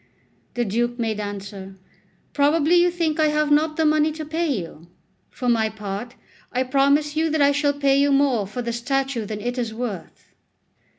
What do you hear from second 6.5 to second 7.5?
I promise you that